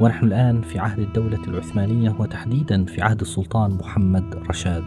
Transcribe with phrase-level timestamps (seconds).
[0.00, 4.84] ونحن الآن في عهد الدولة العثمانية وتحديدا في عهد السلطان محمد رشاد.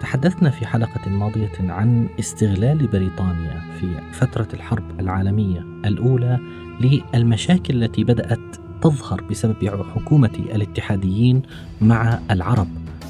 [0.00, 6.38] تحدثنا في حلقة ماضية عن استغلال بريطانيا في فترة الحرب العالمية الأولى
[6.80, 11.42] للمشاكل التي بدأت تظهر بسبب حكومة الاتحاديين
[11.80, 12.68] مع العرب.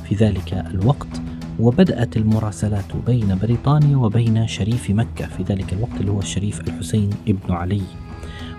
[0.08, 1.22] في ذلك الوقت
[1.60, 5.26] وبدأت المراسلات بين بريطانيا وبين شريف مكة.
[5.26, 7.82] في ذلك الوقت اللي هو الشريف الحسين ابن علي.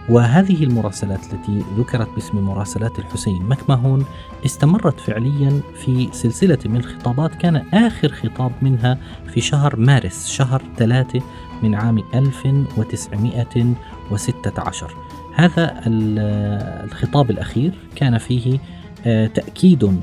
[0.09, 4.05] وهذه المراسلات التي ذكرت باسم مراسلات الحسين مكمهون
[4.45, 8.97] استمرت فعليا في سلسلة من الخطابات كان آخر خطاب منها
[9.33, 11.21] في شهر مارس شهر ثلاثة
[11.63, 14.95] من عام 1916
[15.35, 18.59] هذا الخطاب الأخير كان فيه
[19.05, 19.99] آه، تأكيد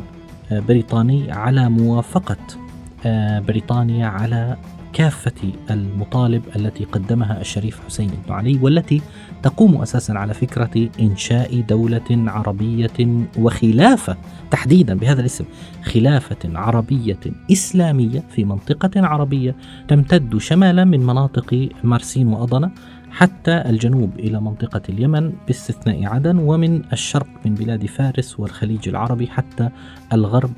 [0.53, 2.37] آه، بريطاني على موافقة
[3.07, 4.57] آه، بريطانيا على
[4.93, 9.03] كافة المطالب التي قدمها الشريف حسين بن علي والتي
[9.43, 14.17] تقوم أساسا على فكرة إنشاء دولة عربية وخلافة
[14.51, 15.45] تحديدا بهذا الاسم
[15.83, 17.21] خلافة عربية
[17.53, 19.57] إسلامية في منطقة عربية
[19.89, 22.71] تمتد شمالا من مناطق مارسين وأضنة
[23.11, 29.69] حتى الجنوب إلى منطقة اليمن باستثناء عدن ومن الشرق من بلاد فارس والخليج العربي حتى
[30.13, 30.51] الغرب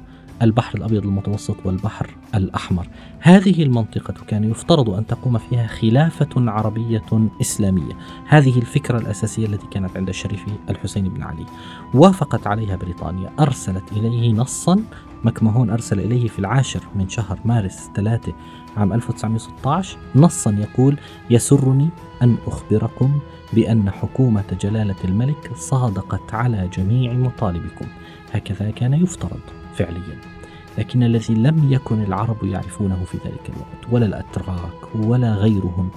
[0.42, 2.88] البحر الأبيض المتوسط والبحر الأحمر.
[3.20, 7.92] هذه المنطقة كان يفترض أن تقوم فيها خلافة عربية إسلامية.
[8.26, 11.46] هذه الفكرة الأساسية التي كانت عند الشريف الحسين بن علي.
[11.94, 14.84] وافقت عليها بريطانيا، أرسلت إليه نصا
[15.24, 18.32] مكمهون أرسل إليه في العاشر من شهر مارس ثلاثة
[18.76, 20.98] عام 1916 نصا يقول:
[21.30, 21.88] يسرني
[22.22, 23.20] أن أخبركم
[23.52, 27.86] بأن حكومة جلالة الملك صادقت على جميع مطالبكم.
[28.32, 29.40] هكذا كان يفترض
[29.74, 30.41] فعليا.
[30.78, 35.90] لكن الذي لم يكن العرب يعرفونه في ذلك الوقت ولا الأتراك ولا غيرهم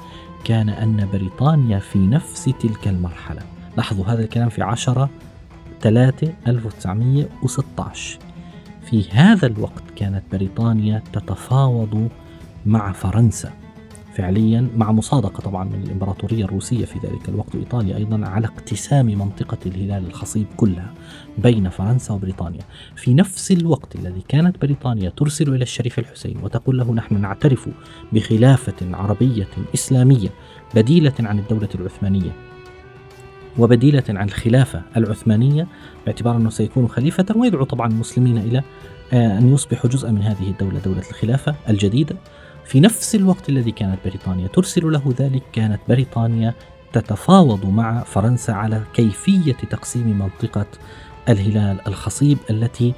[0.43, 3.41] كان أن بريطانيا في نفس تلك المرحلة.
[3.77, 5.09] لاحظوا هذا الكلام في 10
[5.81, 8.19] 3 1916
[8.85, 12.09] في هذا الوقت كانت بريطانيا تتفاوض
[12.65, 13.64] مع فرنسا.
[14.15, 19.57] فعليا مع مصادقة طبعا من الإمبراطورية الروسية في ذلك الوقت وإيطاليا أيضا على اقتسام منطقة
[19.65, 20.93] الهلال الخصيب كلها
[21.37, 22.61] بين فرنسا وبريطانيا.
[22.95, 27.69] في نفس الوقت الذي كانت بريطانيا ترسل إلى الشريف الحسين وتقول له نحن نعترف
[28.13, 30.29] بخلافة عربية إسلامية
[30.75, 32.31] بديلة عن الدولة العثمانية
[33.57, 35.67] وبديلة عن الخلافة العثمانية
[36.05, 38.63] باعتبار أنه سيكون خليفة ويدعو طبعا المسلمين إلى
[39.13, 42.15] آه، أن يصبحوا جزءا من هذه الدولة دولة الخلافة الجديدة.
[42.65, 46.53] في نفس الوقت الذي كانت بريطانيا ترسل له ذلك كانت بريطانيا
[46.93, 50.65] تتفاوض مع فرنسا على كيفية تقسيم منطقة
[51.29, 52.93] الهلال الخصيب التي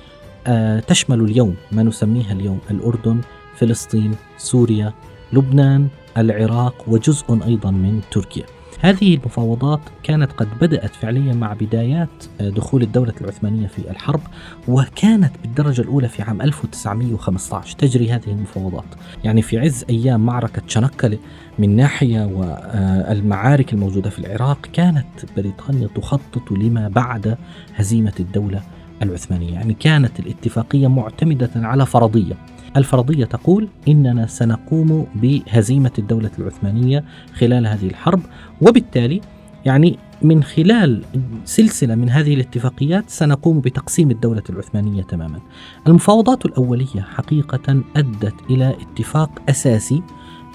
[0.47, 3.21] آه، تشمل اليوم ما نسميها اليوم الأردن
[3.55, 4.93] فلسطين سوريا
[5.33, 8.45] لبنان العراق وجزء أيضا من تركيا.
[8.81, 12.09] هذه المفاوضات كانت قد بدأت فعليا مع بدايات
[12.41, 14.21] آه، دخول الدولة العثمانية في الحرب
[14.67, 18.85] وكانت بالدرجة الأولى في عام 1915 تجري هذه المفاوضات.
[19.23, 21.17] يعني في عز أيام معركة شنكلة
[21.59, 25.05] من ناحية والمعارك الموجودة في العراق كانت
[25.37, 27.37] بريطانيا تخطط لما بعد
[27.75, 28.61] هزيمة الدولة
[29.01, 29.53] العثمانية.
[29.53, 32.33] يعني كانت الاتفاقية معتمدة على فرضية.
[32.77, 38.21] الفرضية تقول إننا سنقوم بهزيمة الدولة العثمانية خلال هذه الحرب
[38.61, 39.21] وبالتالي
[39.65, 41.03] يعني من خلال
[41.45, 45.39] سلسلة من هذه الاتفاقيات سنقوم بتقسيم الدولة العثمانية تماما.
[45.87, 50.01] المفاوضات الأولية حقيقة أدت إلى اتفاق أساسي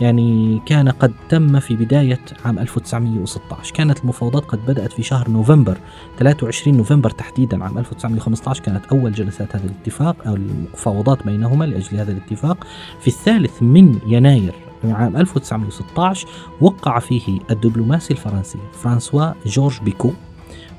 [0.03, 5.78] يعني كان قد تم في بداية عام 1916 كانت المفاوضات قد بدأت في شهر نوفمبر
[6.19, 12.13] 23 نوفمبر تحديدا عام 1915 كانت أول جلسات هذا الاتفاق أو المفاوضات بينهما لأجل هذا
[12.13, 12.66] الاتفاق.
[13.01, 14.54] في الثالث من يناير
[14.84, 16.28] عام 1916
[16.60, 20.13] وقع فيه الدبلوماسي الفرنسي فرانسوا جورج بيكو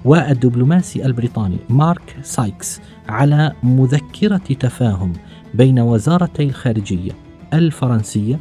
[0.06, 5.14] والدبلوماسي البريطاني مارك سايكس على مذكرة تفاهم
[5.54, 7.12] بين وزارتي الخارجية
[7.54, 8.40] الفرنسية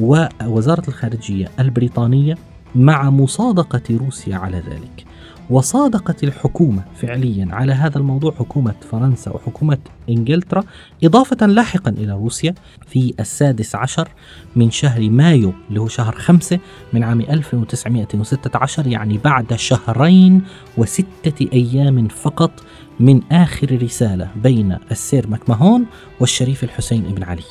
[0.00, 2.34] ووزارة الخارجية البريطانية
[2.74, 5.04] مع مصادقة روسيا على ذلك.
[5.50, 10.64] وصادقت الحكومة فعليا على هذا الموضوع حكومة فرنسا وحكومة إنجلترا
[11.04, 12.54] إضافة لاحقا إلى روسيا
[12.86, 14.08] في السادس عشر
[14.56, 16.58] من شهر مايو اللي هو شهر خمسة
[16.92, 20.42] من عام 1916 يعني بعد شهرين
[20.78, 22.50] وستة أيام فقط
[23.00, 25.86] من آخر رسالة بين السير مكمهون
[26.20, 27.42] والشريف الحسين بن علي.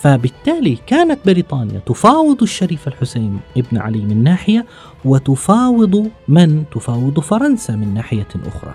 [0.00, 4.66] فبالتالي كانت بريطانيا تفاوض الشريف الحسين ابن علي من ناحية
[5.04, 8.74] وتفاوض من؟ تفاوض فرنسا من ناحية أخرى.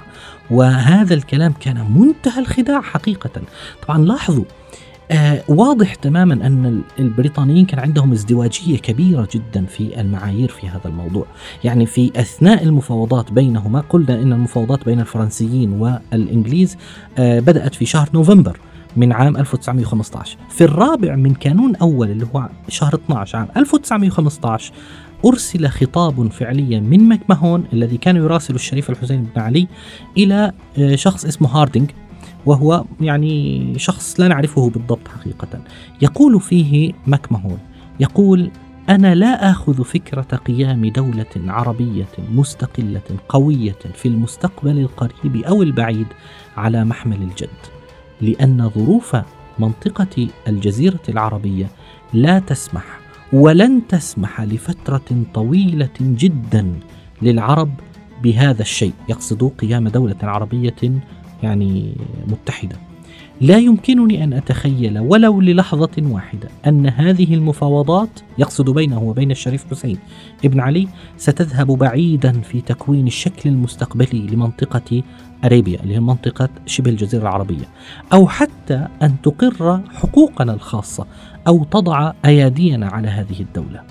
[0.51, 3.41] وهذا الكلام كان منتهى الخداع حقيقة.
[3.87, 4.43] طبعا لاحظوا
[5.11, 11.25] آه واضح تماما أن البريطانيين كان عندهم ازدواجية كبيرة جدا في المعايير في هذا الموضوع،
[11.63, 16.77] يعني في أثناء المفاوضات بينهما قلنا إن المفاوضات بين الفرنسيين والإنجليز
[17.17, 18.59] آه بدأت في شهر نوفمبر.
[18.97, 24.73] من عام 1915 في الرابع من كانون أول اللي هو شهر 12 عام 1915
[25.25, 29.67] أرسل خطاب فعليا من مكمهون الذي كان يراسل الشريف الحسين بن علي
[30.17, 31.91] إلى آه، شخص اسمه هاردنج
[32.45, 35.47] وهو يعني شخص لا نعرفه بالضبط حقيقة.
[36.01, 37.59] يقول فيه مكمهون
[37.99, 38.51] يقول
[38.89, 46.07] أنا لا آخذ فكرة قيام دولة عربية مستقلة قوية في المستقبل القريب أو البعيد
[46.57, 47.49] على محمل الجد.
[48.21, 49.17] لأن ظروف
[49.59, 51.67] منطقة الجزيرة العربية
[52.13, 52.99] لا تسمح
[53.33, 56.73] ولن تسمح لفترة طويلة جدا
[57.21, 57.69] للعرب
[58.23, 60.75] بهذا الشيء يقصد قيام دولة عربية
[61.43, 61.95] يعني
[62.27, 62.75] متحدة.
[63.41, 69.97] لا يمكنني أن أتخيل ولو للحظة واحدة أن هذه المفاوضات يقصد بينه وبين الشريف حسين
[70.45, 70.87] ابن علي
[71.17, 75.03] ستذهب بعيدا في تكوين الشكل المستقبلي لمنطقة
[75.45, 77.65] اريبيا اللي هي منطقة شبه الجزيرة العربية
[78.13, 81.05] أو حتى أن تقر حقوقنا الخاصة
[81.47, 83.81] أو تضع أيادينا على هذه الدولة.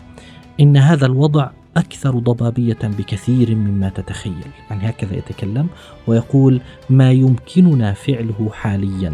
[0.61, 5.67] إن هذا الوضع أكثر ضبابية بكثير مما تتخيل يعني هكذا يتكلم
[6.07, 6.61] ويقول
[6.91, 9.13] ما يمكننا فعله حاليا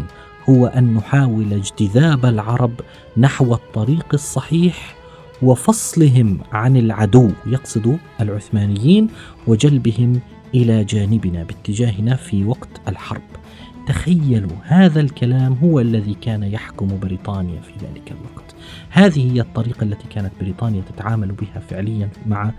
[0.49, 2.71] هو أن نحاول اجتذاب العرب
[3.17, 4.95] نحو الطريق الصحيح
[5.41, 9.07] وفصلهم عن العدو يقصد العثمانيين
[9.47, 10.19] وجلبهم
[10.55, 13.21] إلى جانبنا باتجاهنا في وقت الحرب.
[13.87, 18.55] تخيلوا هذا الكلام هو الذي كان يحكم بريطانيا في ذلك الوقت.
[18.89, 22.51] هذه هي الطريقة التي كانت بريطانيا تتعامل بها فعليا مع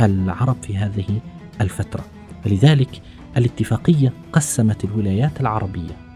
[0.00, 1.20] العرب في هذه
[1.60, 2.04] الفترة.
[2.44, 3.02] فلذلك
[3.36, 6.08] الاتفاقية قسمت الولايات العربية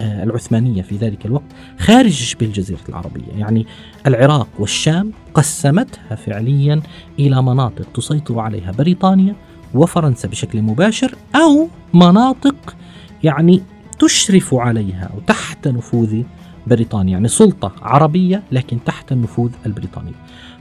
[0.00, 3.66] العثمانية في ذلك الوقت خارج شبه الجزيرة العربية يعني
[4.06, 6.82] العراق والشام قسمتها فعليا
[7.18, 9.36] إلى مناطق تسيطر عليها بريطانيا
[9.74, 12.76] وفرنسا بشكل مباشر أو مناطق
[13.24, 13.62] يعني
[13.98, 16.22] تشرف عليها أو تحت نفوذ
[16.66, 20.12] بريطانيا يعني سلطة عربية لكن تحت النفوذ البريطاني.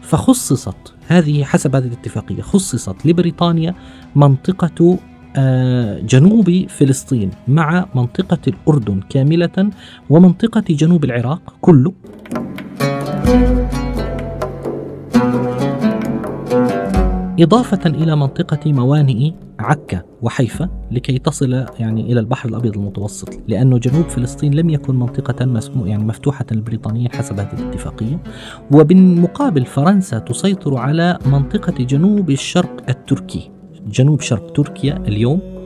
[0.01, 3.75] فخصصت هذه حسب هذه الاتفاقية خصصت لبريطانيا
[4.15, 4.97] منطقة
[5.35, 9.69] آه، جنوب فلسطين مع منطقة الأردن كاملة
[10.09, 11.94] ومنطقة جنوب العراق كله.
[17.39, 24.06] إضافة إلى منطقة موانئ عكا وحيفا لكي تصل يعني إلى البحر الأبيض المتوسط لأنه جنوب
[24.06, 28.19] فلسطين لم يكن منطقة مسمو يعني مفتوحة للبريطانيين حسب هذه الاتفاقية.
[28.71, 33.51] وبالمقابل فرنسا تسيطر على منطقة جنوب الشرق التركي
[33.88, 35.58] جنوب شرق تركيا اليوم.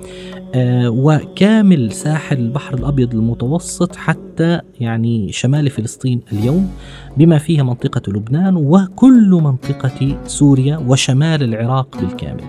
[0.87, 6.69] وكامل ساحل البحر الأبيض المتوسط حتى يعني شمال فلسطين اليوم
[7.17, 12.43] بما فيها منطقة لبنان وكل منطقة سوريا وشمال العراق بالكامل.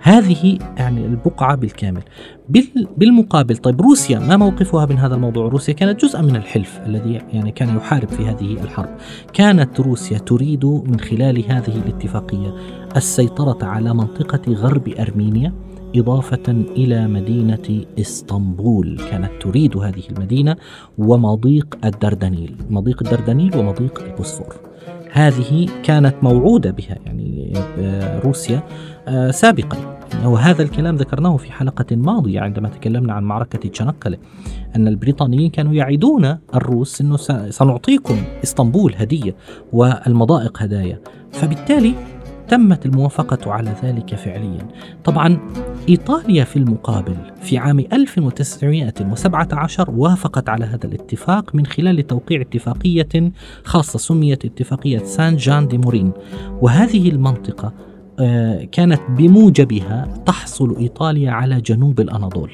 [0.00, 2.02] هذه يعني البقعة بالكامل.
[2.96, 7.52] بالمقابل طيب روسيا ما موقفها من هذا الموضوع؟ روسيا كانت جزءا من الحلف الذي يعني
[7.52, 8.88] كان يحارب في هذه الحرب.
[9.32, 12.54] كانت روسيا تريد من خلال هذه الاتفاقية
[12.96, 15.52] السيطرة على منطقة غرب أرمينيا
[15.94, 18.98] إضافة إلى مدينة إسطنبول.
[19.10, 20.56] كانت تريد هذه المدينة
[20.98, 24.56] ومضيق الدردنيل مضيق الدردنيل ومضيق البوسفور.
[25.12, 28.62] هذه كانت موعودة بها يعني آه، روسيا
[29.08, 29.96] آه، سابقا.
[30.24, 34.18] وهذا الكلام ذكرناه في حلقة ماضية عندما تكلمنا عن معركة تشنقلة
[34.76, 37.16] أن البريطانيين كانوا يعدون الروس أنه
[37.50, 39.34] سنعطيكم إسطنبول هدية
[39.72, 41.00] والمضائق هدايا.
[41.32, 41.94] فبالتالي
[42.48, 44.68] تمت الموافقة على ذلك فعليا.
[45.04, 45.38] طبعا
[45.88, 53.32] إيطاليا في المقابل في عام 1917 وافقت على هذا الاتفاق من خلال توقيع اتفاقية
[53.64, 56.12] خاصة سميت اتفاقية سان جان دي مورين
[56.60, 57.72] وهذه المنطقة
[58.20, 62.50] آه، كانت بموجبها تحصل إيطاليا على جنوب الأناضول.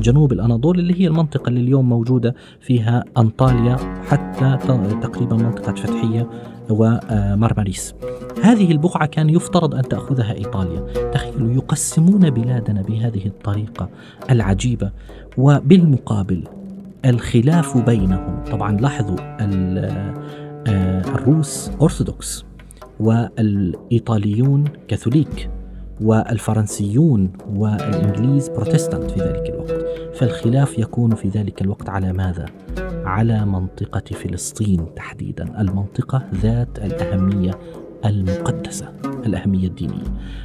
[0.00, 3.76] جنوب الأناضول اللي هي المنطقة اللي اليوم موجودة فيها أنطاليا
[4.08, 4.58] حتى
[5.02, 6.28] تقريبا منطقة فتحية
[6.70, 7.94] ومارماريس
[8.42, 11.10] هذه البقعة كان يفترض أن تأخذها إيطاليا.
[11.10, 13.88] تخيلوا يقسمون بلادنا بهذه الطريقة
[14.30, 14.90] العجيبة.
[15.38, 16.44] وبالمقابل
[17.04, 19.16] الخلاف بينهم طبعا لاحظوا
[20.66, 22.44] آه، الروس أرثوذكس
[23.00, 25.50] والإيطاليون كاثوليك.
[26.02, 29.84] والفرنسيون والإنجليز بروتستانت في ذلك الوقت.
[30.16, 32.46] فالخلاف يكون في ذلك الوقت على ماذا؟
[33.04, 37.50] على منطقة فلسطين تحديدا المنطقة ذات الأهمية
[38.04, 38.92] المقدسة
[39.26, 40.04] الأهمية الدينية.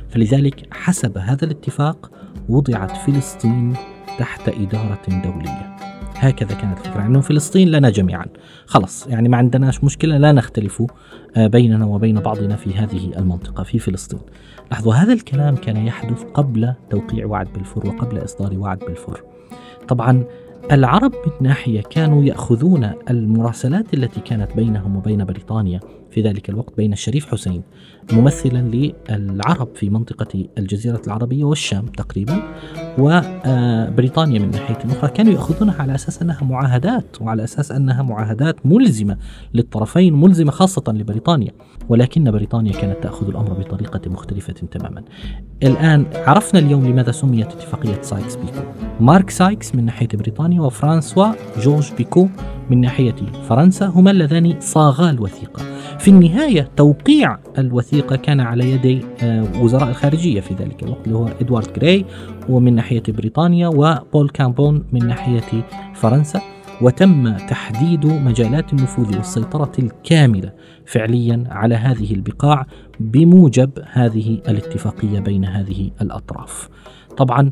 [0.10, 2.12] فلذلك حسب هذا الاتفاق
[2.50, 3.74] وضعت فلسطين
[4.20, 5.77] تحت إدارة دولية.
[6.20, 8.26] هكذا كانت الفكرة أنه فلسطين لنا جميعا.
[8.66, 10.84] خلص يعني ما عندناش مشكلة لا نختلف
[11.38, 14.20] آه، بيننا وبين بعضنا في هذه المنطقة في فلسطين.
[14.72, 19.24] لاحظوا هذا الكلام كان يحدث قبل توقيع وعد بلفور وقبل إصدار وعد بلفور.
[19.88, 20.24] طبعا
[20.72, 25.80] العرب من ناحية كانوا يأخذون المراسلات التي كانت بينهم وبين بريطانيا
[26.12, 27.62] في ذلك الوقت بين الشريف حسين
[28.14, 32.42] ممثلا للعرب في منطقة الجزيرة العربية والشام تقريبا
[32.98, 39.18] وبريطانيا من ناحية أخرى كانوا يأخذونها على أساس أنها معاهدات وعلى أساس أنها معاهدات ملزمة
[39.54, 41.52] للطرفين ملزمة خاصة لبريطانيا
[41.90, 45.04] ولكن بريطانيا كانت تأخذ الأمر بطريقة مختلفة تماما.
[45.64, 48.60] الآن عرفنا اليوم لماذا سميت اتفاقية سايكس بيكو.
[49.00, 52.28] مارك سايكس من ناحية بريطانيا وفرانسوا جورج بيكو
[52.70, 53.16] من ناحية
[53.50, 55.77] فرنسا هما اللذان صاغا الوثيقة.
[56.00, 61.28] في النهاية توقيع الوثيقة كان على يدي آه، وزراء الخارجية في ذلك الوقت اللي هو
[61.28, 62.06] إدوارد جراي
[62.50, 65.64] ومن ناحية بريطانيا وبول كامبون من ناحية
[65.94, 66.42] فرنسا
[66.82, 70.52] وتم تحديد مجالات النفوذ والسيطرة الكاملة
[70.86, 72.66] فعليا على هذه البقاع
[73.00, 76.70] بموجب هذه الاتفاقية بين هذه الأطراف.
[77.18, 77.52] طبعا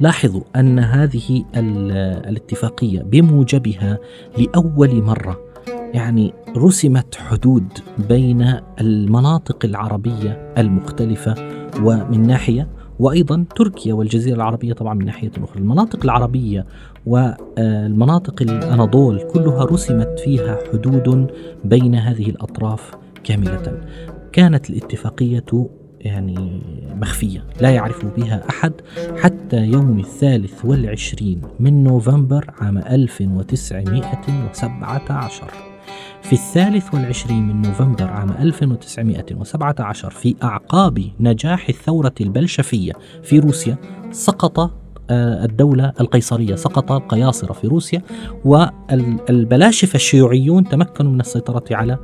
[0.00, 3.98] لاحظوا أن هذه الاتفاقية بموجبها
[4.38, 5.49] لأول مرة
[5.94, 7.64] يعني رسمت حدود
[8.08, 11.34] بين المناطق العربية المختلفة
[11.82, 12.68] ومن ناحية
[12.98, 15.58] وأيضا تركيا والجزيرة العربية طبعا من ناحية أخرى.
[15.58, 16.66] المناطق العربية
[17.06, 21.30] والمناطق الأناضول كلها رسمت فيها حدود
[21.64, 22.90] بين هذه الأطراف
[23.24, 23.80] كاملة.
[24.32, 25.68] كانت الاتفاقية
[26.00, 26.62] يعني
[26.94, 28.72] مخفية لا يعرف بها أحد
[29.16, 35.69] حتى يوم الثالث والعشرين من نوفمبر عام 1917
[36.22, 43.76] في الثالث والعشرين من نوفمبر عام 1917 في أعقاب نجاح الثورة البلشفية في روسيا
[44.10, 44.79] سقط
[45.10, 48.02] الدولة القيصرية سقط القياصرة في روسيا
[48.44, 51.98] والبلاشفة الشيوعيون تمكنوا من السيطرة على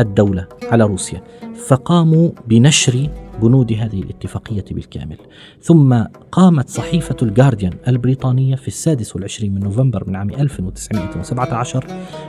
[0.00, 1.22] الدولة على روسيا.
[1.66, 3.08] فقاموا بنشر
[3.42, 5.16] بنود هذه الاتفاقية بالكامل.
[5.60, 6.02] ثم
[6.32, 11.86] قامت صحيفة الجارديان البريطانية في السادس والعشرين من نوفمبر من عام 1917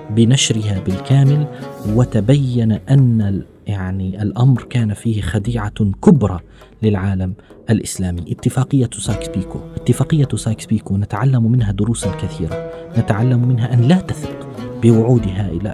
[0.10, 1.48] بنشرها بالكامل
[1.96, 6.40] وتبين أن يعني الأمر كان فيه خديعة كبرى
[6.84, 7.34] للعالم
[7.70, 9.60] الإسلامي اتفاقية سايكس بيكو.
[9.76, 12.72] اتفاقية سايكس بيكو نتعلم منها دروسا كثيرة.
[12.98, 14.48] نتعلم منها أن لا تثق
[14.84, 15.28] بوعود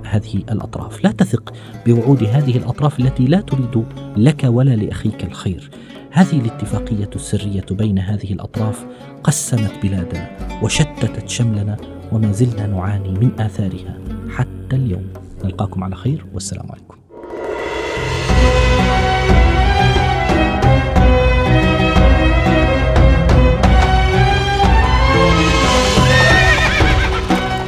[0.06, 1.04] هذه الأطراف.
[1.04, 1.54] لا تثق
[1.86, 3.86] بوعود هذه الأطراف التي لا تريد
[4.18, 5.70] لك ولا لأخيك الخير.
[6.12, 8.86] هذه الاتفاقية السرية بين هذه الأطراف
[9.24, 10.30] قسمت بلادنا
[10.64, 11.78] وشتتت شملنا
[12.12, 13.98] وما زلنا نعاني من آثارها
[14.30, 15.08] حتى اليوم.
[15.44, 16.99] نلقاكم على خير والسلام عليكم.